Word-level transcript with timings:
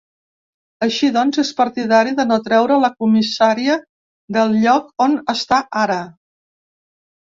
Així 0.85 1.09
doncs, 1.17 1.39
és 1.43 1.51
partidari 1.59 2.15
de 2.21 2.27
no 2.33 2.39
treure 2.49 2.79
la 2.87 2.91
comissaria 3.05 3.79
del 4.41 4.59
lloc 4.67 5.09
on 5.09 5.19
està 5.39 5.65
ara. 5.89 6.05